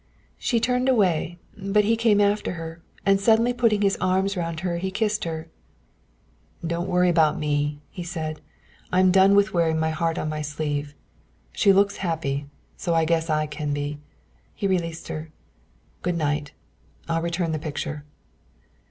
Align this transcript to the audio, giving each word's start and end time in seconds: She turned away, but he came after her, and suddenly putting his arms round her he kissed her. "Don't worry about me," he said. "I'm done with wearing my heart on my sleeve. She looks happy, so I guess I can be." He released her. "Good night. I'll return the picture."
She 0.39 0.59
turned 0.59 0.89
away, 0.89 1.37
but 1.55 1.85
he 1.85 1.95
came 1.95 2.19
after 2.19 2.53
her, 2.53 2.81
and 3.05 3.21
suddenly 3.21 3.53
putting 3.53 3.83
his 3.83 3.99
arms 4.01 4.35
round 4.35 4.61
her 4.61 4.79
he 4.79 4.89
kissed 4.89 5.25
her. 5.25 5.47
"Don't 6.65 6.87
worry 6.89 7.07
about 7.07 7.37
me," 7.37 7.81
he 7.91 8.01
said. 8.01 8.41
"I'm 8.91 9.11
done 9.11 9.35
with 9.35 9.53
wearing 9.53 9.77
my 9.79 9.91
heart 9.91 10.17
on 10.17 10.27
my 10.27 10.41
sleeve. 10.41 10.95
She 11.51 11.71
looks 11.71 11.97
happy, 11.97 12.47
so 12.77 12.95
I 12.95 13.05
guess 13.05 13.29
I 13.29 13.45
can 13.45 13.73
be." 13.73 13.99
He 14.55 14.65
released 14.65 15.07
her. 15.09 15.29
"Good 16.01 16.17
night. 16.17 16.51
I'll 17.07 17.21
return 17.21 17.51
the 17.51 17.59
picture." 17.59 18.03